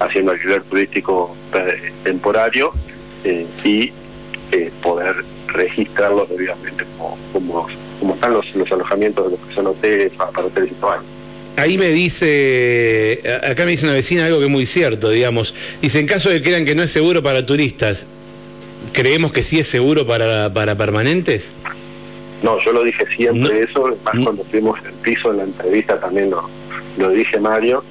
haciendo 0.00 0.32
alquiler 0.32 0.62
turístico 0.62 1.36
eh, 1.54 1.92
temporario 2.04 2.72
eh, 3.24 3.46
y 3.64 3.92
eh, 4.52 4.70
poder 4.82 5.14
registrarlos 5.48 6.28
debidamente 6.30 6.84
como, 6.96 7.68
como 8.00 8.14
están 8.14 8.32
los, 8.32 8.54
los 8.54 8.70
alojamientos 8.72 9.26
de 9.26 9.30
los 9.36 9.46
que 9.46 9.54
son 9.54 9.66
hoteles 9.66 10.12
para, 10.12 10.30
hoteles 10.30 10.70
y. 10.70 11.60
Ahí 11.60 11.76
me 11.76 11.90
dice, 11.90 13.20
acá 13.42 13.66
me 13.66 13.72
dice 13.72 13.84
una 13.84 13.94
vecina 13.94 14.24
algo 14.24 14.38
que 14.38 14.46
es 14.46 14.50
muy 14.50 14.64
cierto, 14.64 15.10
digamos. 15.10 15.54
Dice, 15.82 16.00
en 16.00 16.06
caso 16.06 16.30
de 16.30 16.36
que 16.40 16.48
crean 16.48 16.64
que 16.64 16.74
no 16.74 16.82
es 16.82 16.90
seguro 16.90 17.22
para 17.22 17.44
turistas, 17.44 18.06
¿creemos 18.94 19.32
que 19.32 19.42
sí 19.42 19.60
es 19.60 19.66
seguro 19.66 20.06
para, 20.06 20.52
para 20.54 20.76
permanentes? 20.76 21.52
No, 22.42 22.58
yo 22.64 22.72
lo 22.72 22.82
dije 22.82 23.04
siempre 23.16 23.62
eso, 23.62 23.96
más 24.04 24.18
cuando 24.22 24.44
fuimos 24.44 24.78
en 24.80 24.86
el 24.86 24.94
piso 24.94 25.30
en 25.30 25.38
la 25.38 25.44
entrevista 25.44 25.98
también 26.00 26.30
lo, 26.30 26.48
lo 26.98 27.10
dije 27.10 27.38
Mario, 27.38 27.84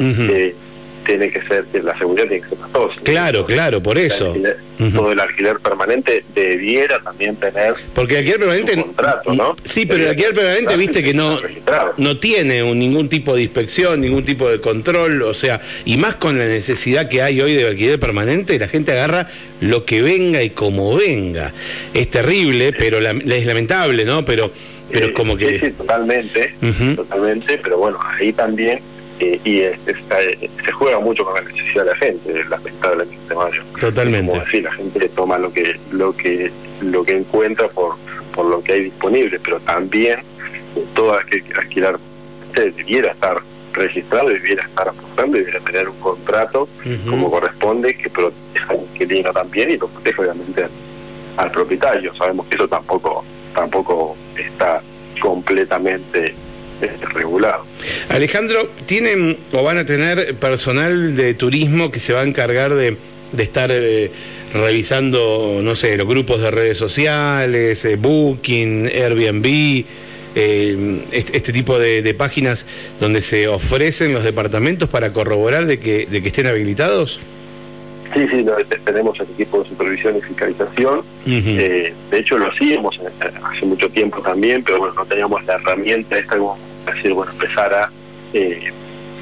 tiene 1.06 1.30
que 1.30 1.42
ser, 1.44 1.66
la 1.84 1.98
seguridad 1.98 2.28
tiene 2.28 2.44
que 2.44 2.50
ser 2.50 2.58
para 2.58 2.74
todos. 2.74 2.96
Claro, 3.04 3.46
claro, 3.46 3.82
por 3.82 3.98
eso. 3.98 4.34
Todo 4.94 5.12
el 5.12 5.20
alquiler 5.20 5.60
permanente 5.60 6.24
debiera 6.34 7.00
también 7.02 7.36
tener 7.36 7.74
Porque 7.94 8.14
el 8.14 8.20
alquiler 8.20 8.40
permanente 8.40 8.82
contrato, 8.82 9.34
¿no? 9.36 9.56
Sí, 9.64 9.86
pero 9.86 10.04
el 10.04 10.10
alquiler 10.10 10.34
permanente, 10.34 10.76
viste 10.78 11.04
que 11.04 11.14
no 11.14 11.38
no 11.98 12.18
tiene 12.18 12.64
ningún 12.74 13.10
tipo 13.10 13.36
de 13.36 13.44
inspección, 13.44 14.02
ningún 14.02 14.26
tipo 14.26 14.50
de 14.50 14.60
control, 14.60 15.22
o 15.22 15.34
sea, 15.34 15.62
y 15.86 15.98
más 15.98 16.16
con 16.16 16.40
la 16.40 16.46
necesidad 16.46 17.10
que 17.10 17.22
hay 17.22 17.42
hoy 17.42 17.54
de 17.54 17.68
alquiler 17.68 18.00
permanente, 18.00 18.58
la 18.58 18.68
gente 18.68 18.92
agarra 18.92 19.28
lo 19.60 19.86
que 19.86 20.02
venga 20.02 20.42
y 20.42 20.50
como 20.50 20.96
venga. 20.96 21.52
Es 21.94 22.10
terrible, 22.10 22.74
pero 22.74 22.98
es 23.00 23.46
lamentable, 23.46 24.06
¿no? 24.06 24.26
Pero 24.26 24.52
pero 24.92 25.14
como 25.14 25.38
que 25.38 25.60
sí, 25.60 25.72
totalmente, 25.72 26.54
totalmente, 26.96 27.58
pero 27.58 27.78
bueno, 27.78 28.00
ahí 28.04 28.34
también 28.34 28.80
eh, 29.22 29.40
y 29.44 30.64
se 30.66 30.72
juega 30.72 31.00
mucho 31.00 31.24
con 31.24 31.36
la 31.36 31.42
necesidad 31.42 31.86
de 31.86 31.92
la 31.92 31.96
gente, 31.96 32.44
lamentablemente, 32.46 33.36
Mario. 33.36 33.64
Totalmente. 33.80 34.32
Como 34.32 34.44
decir, 34.44 34.64
la 34.64 34.74
gente 34.74 35.10
toma 35.10 35.38
lo 35.38 35.54
que 35.54 35.80
lo 35.92 36.16
que 36.16 36.52
lo 36.82 37.04
que 37.04 37.18
encuentra 37.18 37.68
por 37.68 37.96
por 38.34 38.46
lo 38.46 38.64
que 38.64 38.74
hay 38.74 38.84
disponible, 38.86 39.40
pero 39.40 39.60
también 39.60 40.20
eh, 40.76 40.86
todo 40.96 41.14
aquel 41.14 41.44
que 41.44 41.54
alquilar 41.54 42.00
debiera 42.56 43.12
estar 43.12 43.38
registrado, 43.74 44.30
debiera 44.30 44.64
estar 44.64 44.90
apostando, 44.90 45.38
debiera 45.38 45.60
tener 45.62 45.88
un 45.88 46.00
contrato 46.00 46.68
como 47.10 47.32
corresponde 47.32 47.96
que 47.96 48.10
proteja 48.10 48.74
al 48.74 48.82
inquilino 48.82 49.32
también 49.32 49.70
y 49.70 49.78
lo 49.78 49.88
protege 49.88 50.22
obviamente 50.22 50.66
al 51.38 51.52
propietario. 51.52 52.14
Sabemos 52.14 52.48
que 52.48 52.56
eso 52.56 52.68
tampoco 52.68 53.24
tampoco 53.54 54.16
está 54.36 54.82
completamente 55.22 56.34
regulado. 56.88 57.66
Alejandro, 58.10 58.70
¿tienen 58.86 59.38
o 59.52 59.64
van 59.64 59.78
a 59.78 59.86
tener 59.86 60.36
personal 60.36 61.16
de 61.16 61.34
turismo 61.34 61.92
que 61.92 62.00
se 62.00 62.14
va 62.14 62.22
a 62.22 62.24
encargar 62.24 62.76
de, 62.76 62.98
de 63.32 63.44
estar 63.44 63.70
eh, 63.72 64.12
revisando, 64.54 65.60
no 65.64 65.76
sé, 65.76 65.98
los 65.98 66.08
grupos 66.08 66.42
de 66.42 66.52
redes 66.52 66.78
sociales, 66.78 67.84
eh, 67.86 67.96
Booking, 67.96 68.88
Airbnb, 68.88 69.86
eh, 70.34 71.02
este, 71.12 71.54
tipo 71.54 71.80
de, 71.80 72.14
páginas 72.14 72.66
donde 73.00 73.22
se 73.22 73.48
ofrecen 73.48 74.14
los 74.14 74.24
departamentos 74.24 74.90
para 74.90 75.14
corroborar 75.14 75.66
de 75.66 75.80
que, 75.80 76.06
de 76.06 76.22
que 76.22 76.28
estén 76.28 76.48
habilitados? 76.48 77.20
Sí, 78.14 78.28
sí, 78.30 78.46
tenemos 78.84 79.18
el 79.22 79.28
equipo 79.30 79.64
de 79.64 79.70
supervisión 79.70 80.18
y 80.18 80.22
fiscalización. 80.22 81.02
de 81.26 81.94
hecho, 82.12 82.38
lo 82.38 82.48
hacíamos 82.48 83.00
hace 83.00 83.66
mucho 83.66 83.90
tiempo 83.90 84.22
también, 84.22 84.64
pero 84.64 84.80
bueno, 84.80 84.96
no 84.96 85.06
teníamos 85.06 85.46
la 85.46 85.54
herramienta 85.56 86.20
esta 86.20 86.38
como 86.38 86.58
decir, 86.86 87.14
bueno, 87.14 87.32
empezar 87.32 87.74
a, 87.74 87.90
eh, 88.34 88.72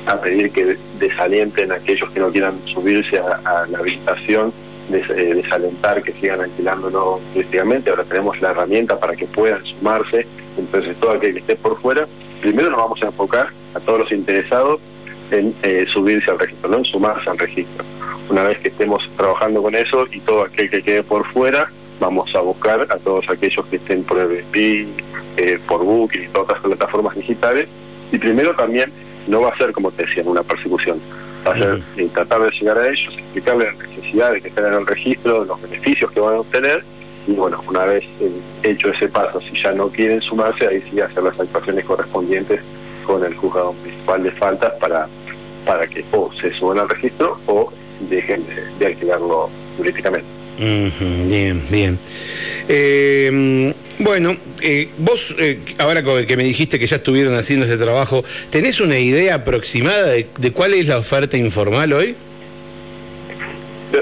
a 0.06 0.20
pedir 0.20 0.52
que 0.52 0.78
desalienten 1.00 1.72
a 1.72 1.76
aquellos 1.76 2.10
que 2.12 2.20
no 2.20 2.32
quieran 2.32 2.60
subirse 2.66 3.20
a, 3.20 3.66
la 3.70 3.80
habilitación, 3.80 4.54
eh, 4.92 5.34
desalentar 5.36 6.02
que 6.02 6.14
sigan 6.14 6.42
alquilándolo 6.42 7.20
turísticamente. 7.34 7.90
Ahora 7.90 8.04
tenemos 8.04 8.42
la 8.42 8.52
herramienta 8.52 9.00
para 9.00 9.16
que 9.16 9.26
puedan 9.26 9.64
sumarse. 9.64 10.26
Entonces, 10.58 10.98
todo 10.98 11.12
aquel 11.12 11.34
que 11.34 11.40
esté 11.40 11.56
por 11.56 11.80
fuera, 11.80 12.08
primero 12.42 12.70
nos 12.70 12.80
vamos 12.80 13.04
a 13.04 13.08
enfocar 13.08 13.50
a 13.76 13.80
todos 13.80 14.00
los 14.00 14.12
interesados 14.12 14.80
en 15.32 15.54
eh, 15.62 15.86
subirse 15.92 16.32
al 16.32 16.40
registro, 16.40 16.70
no 16.70 16.78
en 16.78 16.86
sumarse 16.86 17.30
al 17.30 17.38
registro. 17.38 17.86
Una 18.30 18.44
vez 18.44 18.60
que 18.60 18.70
estemos 18.70 19.08
trabajando 19.16 19.62
con 19.62 19.76
eso 19.76 20.08
y 20.12 20.20
todo 20.20 20.44
aquel 20.44 20.70
que 20.70 20.82
quede 20.82 21.04
por 21.04 21.26
fuera, 21.26 21.70
vamos 22.00 22.34
a 22.36 22.40
buscar 22.40 22.88
a 22.90 22.98
todos 22.98 23.30
aquellos 23.30 23.66
que 23.68 23.76
estén 23.76 24.04
por 24.04 24.20
Airbnb, 24.20 24.88
eh, 25.38 25.60
por 25.68 25.84
Booking 25.84 26.24
y 26.24 26.28
todas 26.28 26.50
las 26.50 26.60
plataformas 26.60 27.16
digitales. 27.16 27.68
Y 28.12 28.18
primero 28.18 28.56
también 28.56 28.92
no 29.28 29.42
va 29.42 29.50
a 29.50 29.58
ser, 29.58 29.72
como 29.72 29.92
te 29.92 30.06
decía, 30.06 30.24
una 30.26 30.44
persecución. 30.44 31.00
Va 31.46 31.54
a 31.54 31.58
ser 31.58 31.82
eh, 31.98 32.10
tratar 32.14 32.42
de 32.42 32.52
llegar 32.52 32.78
a 32.78 32.90
ellos, 32.90 33.14
explicarles 33.18 33.78
la 33.78 33.84
necesidad 33.84 34.32
de 34.34 34.42
que 34.42 34.48
estén 34.50 34.66
en 34.66 34.74
el 34.74 34.88
registro, 34.88 35.46
los 35.46 35.62
beneficios 35.62 36.12
que 36.12 36.20
van 36.20 36.36
a 36.36 36.40
obtener. 36.40 36.84
Y 37.28 37.34
bueno, 37.34 37.62
una 37.68 37.86
vez 37.86 38.04
eh, 38.20 38.32
hecho 38.64 38.90
ese 38.90 39.08
paso, 39.08 39.40
si 39.42 39.62
ya 39.62 39.72
no 39.74 39.90
quieren 39.90 40.22
sumarse, 40.22 40.68
ahí 40.68 40.82
sí 40.90 41.00
hacer 41.00 41.24
las 41.24 41.40
actuaciones 41.40 41.86
correspondientes 41.86 42.62
con 43.06 43.24
el 43.24 43.36
juzgado 43.36 43.74
municipal 43.74 44.24
de 44.24 44.32
faltas 44.32 44.74
para, 44.80 45.08
para 45.66 45.88
que 45.88 46.04
o 46.12 46.32
se 46.34 46.52
suban 46.54 46.80
al 46.80 46.90
registro 46.90 47.40
o 47.48 47.72
dejen 48.10 48.46
de, 48.48 48.66
de 48.80 48.86
alquilarlo 48.86 49.50
bien, 50.60 51.64
bien. 51.70 52.00
Eh, 52.68 53.74
bueno, 54.00 54.36
eh, 54.62 54.90
vos, 54.98 55.36
eh, 55.40 55.60
ahora 55.78 56.04
que 56.04 56.38
me 56.38 56.44
dijiste 56.44 56.78
que 56.78 56.86
ya 56.86 56.98
estuvieron 56.98 57.36
haciendo 57.36 57.66
este 57.66 57.78
trabajo, 57.78 58.24
¿tenés 58.50 58.80
una 58.80 59.00
idea 59.00 59.36
aproximada 59.36 60.08
de, 60.08 60.52
cuál 60.54 60.74
es 60.74 60.88
la 60.88 60.98
oferta 60.98 61.38
informal 61.38 61.94
hoy? 61.94 62.16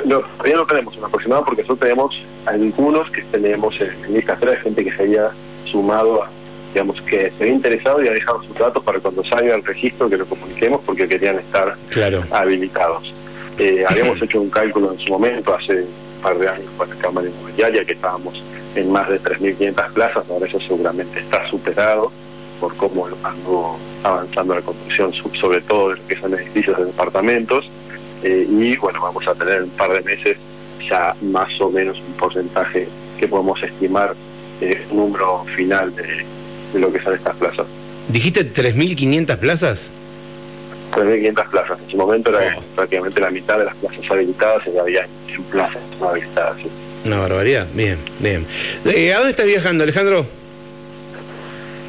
No, 0.05 0.19
todavía 0.19 0.57
no 0.57 0.65
tenemos 0.65 0.97
una 0.97 1.07
aproximada 1.07 1.45
porque 1.45 1.61
nosotros 1.61 1.79
tenemos 1.79 2.21
algunos 2.45 3.09
que 3.09 3.21
tenemos 3.23 3.79
en 3.79 4.13
lista 4.13 4.35
de 4.35 4.57
gente 4.57 4.83
que 4.83 4.91
se 4.91 5.03
había 5.03 5.29
sumado 5.65 6.25
digamos, 6.73 7.01
que 7.01 7.31
se 7.31 7.43
había 7.43 7.55
interesado 7.55 8.03
y 8.03 8.07
ha 8.07 8.11
dejado 8.11 8.43
sus 8.43 8.55
datos 8.55 8.83
para 8.83 8.99
cuando 8.99 9.23
salga 9.23 9.55
el 9.55 9.63
registro 9.63 10.09
que 10.09 10.17
lo 10.17 10.25
comuniquemos 10.25 10.81
porque 10.85 11.07
querían 11.07 11.39
estar 11.39 11.75
habilitados. 12.31 13.13
habíamos 13.87 14.21
hecho 14.21 14.41
un 14.41 14.49
cálculo 14.49 14.91
en 14.91 14.99
su 14.99 15.11
momento, 15.11 15.55
hace 15.55 15.85
de 16.35 16.49
años 16.49 16.69
con 16.77 16.89
la 16.89 16.95
Cámara 16.95 17.27
Inmobiliaria, 17.27 17.85
que 17.85 17.93
estábamos 17.93 18.43
en 18.75 18.91
más 18.91 19.09
de 19.09 19.19
3.500 19.21 19.93
plazas, 19.93 20.25
ahora 20.29 20.45
eso 20.45 20.59
seguramente 20.59 21.19
está 21.19 21.47
superado 21.49 22.11
por 22.59 22.75
cómo 22.75 23.07
ando 23.23 23.77
avanzando 24.03 24.55
la 24.55 24.61
construcción, 24.61 25.13
sobre 25.39 25.61
todo 25.61 25.91
en 25.91 25.99
lo 25.99 26.07
que 26.07 26.19
son 26.19 26.33
edificios 26.33 26.77
de 26.77 26.85
departamentos, 26.85 27.69
eh, 28.23 28.47
y 28.49 28.75
bueno, 28.77 29.01
vamos 29.01 29.27
a 29.27 29.35
tener 29.35 29.63
un 29.63 29.69
par 29.69 29.91
de 29.91 30.01
meses 30.01 30.37
ya 30.89 31.15
más 31.21 31.49
o 31.61 31.69
menos 31.69 31.99
un 31.99 32.13
porcentaje 32.13 32.87
que 33.19 33.27
podemos 33.27 33.61
estimar 33.61 34.15
eh, 34.61 34.85
un 34.91 34.97
número 34.97 35.43
final 35.55 35.93
de, 35.95 36.25
lo 36.79 36.91
que 36.91 36.99
son 36.99 37.13
estas 37.15 37.35
plazas. 37.35 37.65
¿Dijiste 38.07 38.53
3.500 38.53 39.37
plazas? 39.37 39.89
3.500 40.97 41.49
plazas. 41.49 41.79
En 41.79 41.91
su 41.91 41.97
momento 41.97 42.29
era 42.29 42.57
prácticamente 42.75 43.21
la 43.21 43.29
mitad 43.29 43.59
de 43.59 43.65
las 43.65 43.75
plazas 43.75 44.11
habilitadas 44.11 44.63
y 44.67 44.77
había 44.77 45.07
en 45.27 45.43
plazas 45.43 45.81
no 45.99 46.09
habilitadas. 46.09 46.57
Una 47.05 47.19
barbaridad. 47.19 47.67
Bien, 47.73 47.97
bien. 48.19 48.45
Eh, 48.85 49.13
¿A 49.13 49.17
dónde 49.17 49.31
estás 49.31 49.45
viajando, 49.45 49.83
Alejandro? 49.83 50.25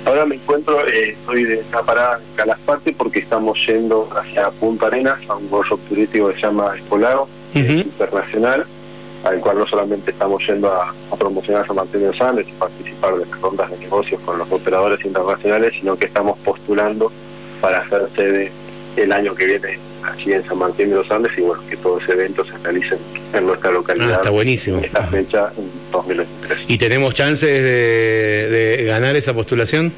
Ahora 0.04 0.24
me 0.24 0.36
encuentro, 0.36 0.86
eh, 0.86 1.10
estoy 1.10 1.44
de 1.44 1.60
esta 1.60 1.82
parada 1.82 2.18
en 2.18 2.36
Calaspate 2.36 2.92
porque 2.92 3.18
estamos 3.18 3.58
yendo 3.66 4.08
hacia 4.16 4.50
Punta 4.50 4.86
Arenas 4.86 5.18
a 5.28 5.36
un 5.36 5.48
workshop 5.50 5.80
turístico 5.88 6.28
que 6.28 6.34
se 6.36 6.40
llama 6.42 6.74
Espolago, 6.76 7.28
internacional, 7.54 8.64
al 9.24 9.40
cual 9.40 9.58
no 9.58 9.66
solamente 9.66 10.12
estamos 10.12 10.46
yendo 10.46 10.72
a, 10.72 10.94
promocionar 11.18 11.66
San 11.66 11.76
Martín 11.76 12.00
de 12.00 12.24
Andes 12.24 12.48
y 12.48 12.52
participar 12.52 13.16
de 13.16 13.26
las 13.26 13.40
rondas 13.40 13.70
de 13.70 13.78
negocios 13.78 14.20
con 14.20 14.38
los 14.38 14.50
operadores 14.50 15.04
internacionales, 15.04 15.72
sino 15.78 15.96
que 15.96 16.06
estamos 16.06 16.38
postulando 16.38 17.10
para 17.60 17.80
hacer 17.80 18.08
sede 18.14 18.52
el 18.96 19.12
año 19.12 19.34
que 19.34 19.46
viene 19.46 19.78
aquí 20.02 20.32
en 20.32 20.44
San 20.44 20.58
Martín 20.58 20.90
de 20.90 20.96
los 20.96 21.10
Andes 21.10 21.32
y 21.36 21.42
bueno, 21.42 21.62
que 21.68 21.76
todo 21.76 21.98
ese 21.98 22.12
evento 22.12 22.44
se 22.44 22.56
realice 22.58 22.96
en 23.32 23.46
nuestra 23.46 23.70
localidad. 23.70 24.10
Ah, 24.10 24.16
está 24.16 24.30
buenísimo. 24.30 24.78
esta 24.78 25.02
fecha 25.06 25.52
en 25.56 25.70
2023. 25.92 26.58
¿Y 26.68 26.78
tenemos 26.78 27.14
chances 27.14 27.62
de, 27.62 28.84
ganar 28.86 29.16
esa 29.16 29.34
postulación? 29.34 29.92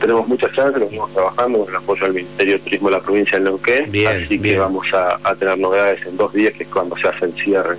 Tenemos 0.00 0.26
muchas 0.26 0.52
chances, 0.52 0.80
lo 0.80 0.86
venimos 0.86 1.12
trabajando 1.12 1.60
con 1.60 1.68
el 1.68 1.76
apoyo 1.76 2.04
del 2.04 2.14
Ministerio 2.14 2.54
de 2.54 2.58
Turismo 2.60 2.88
de 2.88 2.96
la 2.96 3.02
provincia 3.02 3.38
de 3.38 3.44
Neuquén, 3.44 4.06
así 4.08 4.38
que 4.38 4.58
vamos 4.58 4.86
a, 4.92 5.34
tener 5.36 5.58
novedades 5.58 6.04
en 6.06 6.16
dos 6.16 6.32
días, 6.32 6.54
que 6.54 6.64
es 6.64 6.68
cuando 6.68 6.96
se 6.96 7.06
hace 7.06 7.26
el 7.26 7.32
cierre 7.34 7.76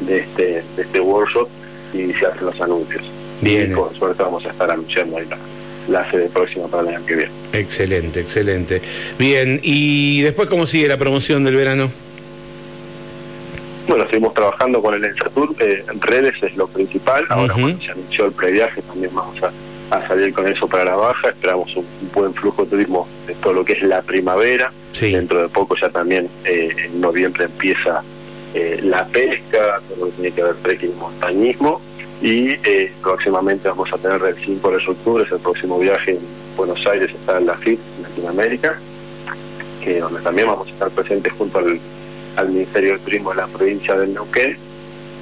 de 0.00 0.18
este, 0.18 0.62
de 0.76 0.82
este 0.82 1.00
workshop 1.00 1.48
y 1.92 2.12
se 2.14 2.26
hacen 2.26 2.46
los 2.46 2.60
anuncios. 2.60 3.04
Bien. 3.42 3.70
Y 3.70 3.74
con 3.74 3.94
suerte 3.94 4.22
vamos 4.22 4.46
a 4.46 4.50
estar 4.50 4.70
anunciando 4.70 5.18
ahí 5.18 5.26
la, 5.88 6.10
sede 6.10 6.28
próxima 6.28 6.68
para 6.68 6.88
el 6.88 6.96
año 6.96 7.06
que 7.06 7.14
viene. 7.16 7.32
Excelente, 7.52 8.20
excelente. 8.20 8.80
Bien, 9.18 9.60
¿y 9.62 10.22
después 10.22 10.48
cómo 10.48 10.66
sigue 10.66 10.88
la 10.88 10.96
promoción 10.96 11.44
del 11.44 11.56
verano? 11.56 11.90
Bueno, 13.86 14.06
seguimos 14.06 14.32
trabajando 14.32 14.80
con 14.80 14.94
el 14.94 15.04
Ensatur, 15.04 15.54
eh, 15.60 15.84
en 15.92 16.00
redes 16.00 16.42
es 16.42 16.56
lo 16.56 16.66
principal, 16.66 17.26
ahora 17.28 17.54
se 17.54 17.90
anunció 17.90 18.26
el 18.26 18.32
previaje, 18.32 18.80
también 18.82 19.14
vamos 19.14 19.36
a, 19.42 19.52
salir 20.08 20.32
con 20.32 20.48
eso 20.48 20.66
para 20.66 20.86
la 20.86 20.96
baja, 20.96 21.28
esperamos 21.28 21.76
un, 21.76 21.86
buen 22.12 22.34
flujo 22.34 22.64
de 22.64 22.70
turismo 22.70 23.06
de 23.26 23.34
todo 23.34 23.52
lo 23.52 23.64
que 23.64 23.74
es 23.74 23.82
la 23.82 24.02
primavera, 24.02 24.72
dentro 25.00 25.42
de 25.42 25.48
poco 25.48 25.76
ya 25.76 25.88
también 25.88 26.28
eh, 26.44 26.74
en 26.86 27.00
noviembre 27.00 27.44
empieza 27.44 28.02
eh, 28.54 28.80
la 28.82 29.06
pesca, 29.06 29.80
todo 29.88 30.06
lo 30.06 30.06
que 30.06 30.12
tiene 30.12 30.30
que 30.32 30.42
ver 30.42 30.54
trekking 30.62 30.90
y 30.90 30.94
montañismo, 30.94 31.80
y 32.22 32.50
eh, 32.64 32.92
próximamente 33.02 33.68
vamos 33.68 33.92
a 33.92 33.98
tener 33.98 34.22
el 34.22 34.36
5 34.36 34.70
de 34.70 34.76
octubre, 34.76 35.24
el 35.30 35.38
próximo 35.38 35.78
viaje 35.78 36.12
en 36.12 36.20
Buenos 36.56 36.86
Aires, 36.86 37.10
está 37.10 37.38
en 37.38 37.46
la 37.46 37.54
FIT, 37.54 37.78
Latinoamérica, 38.02 38.78
que 39.82 40.00
donde 40.00 40.20
también 40.20 40.48
vamos 40.48 40.68
a 40.68 40.70
estar 40.70 40.90
presentes 40.90 41.32
junto 41.32 41.58
al, 41.58 42.48
Ministerio 42.48 42.94
de 42.94 42.98
Turismo 42.98 43.30
de 43.30 43.36
la 43.36 43.46
provincia 43.46 43.96
del 43.96 44.12
Neuquén, 44.12 44.56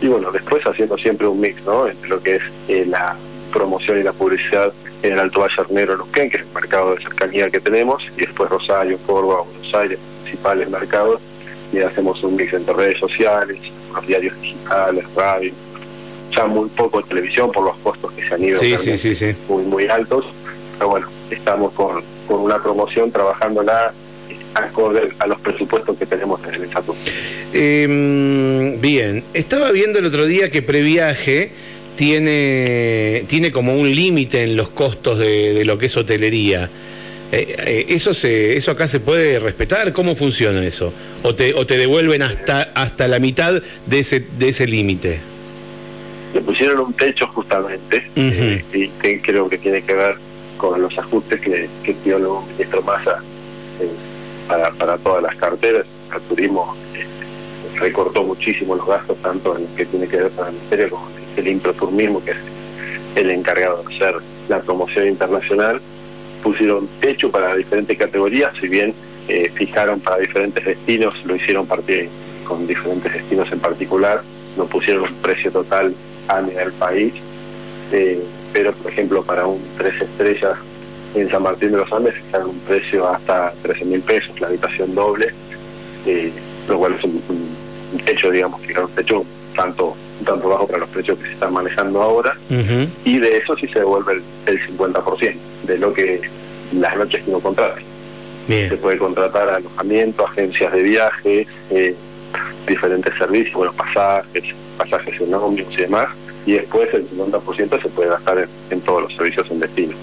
y 0.00 0.06
bueno, 0.08 0.32
después 0.32 0.66
haciendo 0.66 0.96
siempre 0.96 1.26
un 1.26 1.40
mix, 1.40 1.62
¿no?, 1.64 1.86
entre 1.86 2.08
lo 2.08 2.22
que 2.22 2.36
es 2.36 2.42
eh, 2.68 2.84
la 2.86 3.16
promoción 3.52 4.00
y 4.00 4.02
la 4.02 4.12
publicidad 4.12 4.72
en 5.02 5.12
el 5.12 5.18
Alto 5.18 5.40
Valle 5.40 5.54
Arnero 5.58 5.96
Neuquén, 5.96 6.30
que 6.30 6.38
es 6.38 6.42
el 6.44 6.54
mercado 6.54 6.94
de 6.94 7.02
cercanía 7.02 7.50
que 7.50 7.60
tenemos, 7.60 8.02
y 8.16 8.22
después 8.22 8.48
Rosario, 8.48 8.98
Córdoba, 9.06 9.42
Buenos 9.42 9.74
Aires, 9.74 9.98
principales 10.22 10.70
mercados 10.70 11.20
y 11.72 11.78
hacemos 11.78 12.22
un 12.22 12.36
mix 12.36 12.52
entre 12.52 12.74
redes 12.74 12.98
sociales, 12.98 13.58
los 13.94 14.06
diarios 14.06 14.40
digitales, 14.40 15.04
radio, 15.14 15.52
ya 16.34 16.46
muy 16.46 16.68
poco 16.70 17.02
televisión 17.02 17.50
por 17.52 17.64
los 17.64 17.76
costos 17.78 18.12
que 18.12 18.26
se 18.26 18.34
han 18.34 18.44
ido 18.44 18.56
muy 19.48 19.64
muy 19.64 19.86
altos, 19.86 20.24
pero 20.78 20.90
bueno, 20.90 21.08
estamos 21.30 21.72
con, 21.72 22.02
con 22.26 22.40
una 22.40 22.62
promoción 22.62 23.10
trabajándola 23.10 23.92
acorde 24.54 25.10
a 25.18 25.26
los 25.26 25.40
presupuestos 25.40 25.96
que 25.96 26.06
tenemos 26.06 26.40
en 26.44 26.54
el 26.54 26.64
estatuto. 26.64 26.98
Em, 27.52 28.80
bien, 28.80 29.24
estaba 29.34 29.70
viendo 29.70 29.98
el 29.98 30.06
otro 30.06 30.26
día 30.26 30.50
que 30.50 30.62
Previaje 30.62 31.52
tiene, 31.96 33.24
tiene 33.28 33.50
como 33.52 33.76
un 33.76 33.94
límite 33.94 34.44
en 34.44 34.56
los 34.56 34.68
costos 34.70 35.18
de, 35.18 35.64
lo 35.64 35.78
que 35.78 35.86
es 35.86 35.96
hotelería. 35.96 36.68
Eh, 37.30 37.56
eh, 37.66 37.86
eso 37.88 38.12
se, 38.12 38.56
eso 38.56 38.72
acá 38.72 38.88
se 38.88 39.00
puede 39.00 39.38
respetar. 39.38 39.92
¿Cómo 39.92 40.14
funciona 40.14 40.64
eso? 40.66 40.92
¿O 41.22 41.34
te, 41.34 41.54
o 41.54 41.66
te 41.66 41.78
devuelven 41.78 42.20
hasta 42.22 42.62
hasta 42.74 43.08
la 43.08 43.18
mitad 43.18 43.62
de 43.86 43.98
ese 43.98 44.20
de 44.38 44.50
ese 44.50 44.66
límite? 44.66 45.31
Le 46.34 46.40
pusieron 46.40 46.80
un 46.80 46.92
techo 46.94 47.26
justamente 47.28 48.10
eh, 48.16 48.64
y 48.72 48.88
creo 49.18 49.48
que 49.48 49.58
tiene 49.58 49.82
que 49.82 49.94
ver 49.94 50.16
con 50.56 50.80
los 50.80 50.96
ajustes 50.98 51.40
que, 51.40 51.68
que 51.82 51.94
dio 52.04 52.16
el 52.16 52.52
ministro 52.52 52.82
Massa 52.82 53.22
para, 54.48 54.70
para 54.70 54.98
todas 54.98 55.22
las 55.22 55.36
carteras. 55.36 55.86
El 56.14 56.20
turismo 56.22 56.74
recortó 57.78 58.22
muchísimo 58.22 58.76
los 58.76 58.86
gastos, 58.86 59.16
tanto 59.18 59.56
en 59.56 59.64
lo 59.64 59.74
que 59.74 59.86
tiene 59.86 60.06
que 60.06 60.16
ver 60.16 60.30
con 60.30 60.46
el 60.46 60.52
ministerio 60.52 60.90
como 60.90 61.08
el 61.36 61.48
Improturismo, 61.48 62.24
que 62.24 62.30
es 62.32 62.36
el 63.16 63.30
encargado 63.30 63.82
de 63.82 63.94
hacer 63.94 64.14
la 64.48 64.60
promoción 64.60 65.08
internacional, 65.08 65.80
pusieron 66.42 66.88
techo 67.00 67.30
para 67.30 67.54
diferentes 67.56 67.96
categorías, 67.98 68.52
si 68.60 68.68
bien 68.68 68.94
eh, 69.28 69.50
fijaron 69.54 70.00
para 70.00 70.18
diferentes 70.18 70.64
destinos, 70.64 71.24
lo 71.24 71.36
hicieron 71.36 71.66
partir 71.66 72.08
con 72.44 72.66
diferentes 72.66 73.12
destinos 73.12 73.50
en 73.52 73.60
particular, 73.60 74.22
no 74.56 74.66
pusieron 74.66 75.04
un 75.04 75.14
precio 75.16 75.50
total 75.50 75.94
a 76.28 76.40
nivel 76.40 76.72
país, 76.72 77.14
eh, 77.92 78.22
pero 78.52 78.72
por 78.72 78.92
ejemplo 78.92 79.22
para 79.22 79.46
un 79.46 79.60
tres 79.76 80.00
estrellas 80.00 80.56
en 81.14 81.28
San 81.28 81.42
Martín 81.42 81.72
de 81.72 81.78
los 81.78 81.92
Andes 81.92 82.14
fijaron 82.14 82.50
un 82.50 82.58
precio 82.60 83.08
hasta 83.08 83.52
13 83.62 83.84
mil 83.84 84.00
pesos, 84.00 84.40
la 84.40 84.48
habitación 84.48 84.94
doble, 84.94 85.32
eh, 86.06 86.32
lo 86.68 86.78
cual 86.78 86.94
es 86.94 87.04
un, 87.04 87.22
techo, 88.04 88.30
digamos, 88.30 88.60
fijaron 88.62 88.88
un 88.88 88.96
techo 88.96 89.24
tanto 89.54 89.94
tanto 90.24 90.48
bajo 90.48 90.66
para 90.68 90.78
los 90.78 90.88
precios 90.90 91.18
que 91.18 91.26
se 91.26 91.32
están 91.32 91.52
manejando 91.52 92.00
ahora, 92.00 92.36
y 93.04 93.18
de 93.18 93.38
eso 93.38 93.56
sí 93.56 93.66
se 93.66 93.80
devuelve 93.80 94.22
el, 94.46 94.60
50% 94.78 95.34
de 95.64 95.78
lo 95.78 95.92
que 95.92 96.20
las 96.72 96.96
noches 96.96 97.22
que 97.24 97.30
uno 97.30 97.40
contrate. 97.40 97.82
Se 98.46 98.76
puede 98.76 98.98
contratar 98.98 99.48
alojamiento, 99.48 100.26
agencias 100.26 100.72
de 100.72 100.82
viaje, 100.82 101.46
eh, 101.70 101.94
diferentes 102.66 103.14
servicios, 103.16 103.54
bueno, 103.54 103.72
pasajes, 103.72 104.44
pasajes 104.76 105.20
en 105.20 105.34
ómnibus 105.34 105.74
y 105.74 105.82
demás, 105.82 106.08
y 106.46 106.52
después 106.52 106.92
el 106.94 107.08
50% 107.08 107.82
se 107.82 107.88
puede 107.88 108.10
gastar 108.10 108.48
en, 108.70 108.80
todos 108.80 109.02
los 109.02 109.14
servicios 109.14 109.50
en 109.50 109.60
destino. 109.60 109.94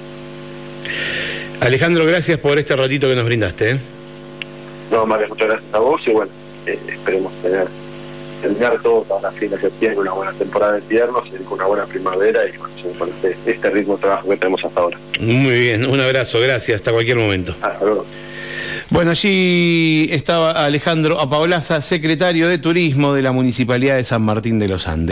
Alejandro, 1.62 2.06
gracias 2.06 2.38
por 2.40 2.58
este 2.58 2.76
ratito 2.76 3.08
que 3.08 3.16
nos 3.16 3.26
brindaste. 3.26 3.72
¿eh? 3.72 3.80
No, 4.92 5.06
María, 5.06 5.28
muchas 5.28 5.48
gracias 5.48 5.74
a 5.74 5.80
vos 5.80 6.02
y 6.08 6.12
bueno, 6.12 6.32
eh, 6.66 6.80
esperemos 6.88 7.34
tener 7.42 7.68
terminar 8.42 8.80
todo 8.82 9.04
para 9.04 9.32
fin 9.32 9.50
de 9.50 9.60
septiembre, 9.60 10.00
una 10.00 10.14
buena 10.14 10.34
temporada 10.34 10.74
de 10.74 10.80
invierno, 10.80 11.22
una 11.50 11.66
buena 11.66 11.86
primavera 11.86 12.42
y 12.48 12.58
bueno, 12.98 13.14
este, 13.22 13.52
este, 13.52 13.70
ritmo 13.70 13.96
de 13.96 14.02
trabajo 14.02 14.30
que 14.30 14.38
tenemos 14.38 14.64
hasta 14.64 14.80
ahora. 14.80 14.98
Muy 15.20 15.60
bien, 15.60 15.86
un 15.86 16.00
abrazo, 16.00 16.40
gracias, 16.40 16.78
hasta 16.78 16.92
cualquier 16.92 17.18
momento. 17.18 17.54
Hasta 17.62 17.84
luego. 17.84 18.06
Bueno, 18.92 19.12
allí 19.12 20.10
estaba 20.12 20.66
Alejandro 20.66 21.20
Apaolaza, 21.20 21.80
secretario 21.80 22.48
de 22.48 22.58
Turismo 22.58 23.14
de 23.14 23.22
la 23.22 23.32
Municipalidad 23.32 23.96
de 23.98 24.04
San 24.04 24.24
Martín 24.24 24.58
de 24.58 24.68
los 24.68 24.88
Andes. 24.88 25.08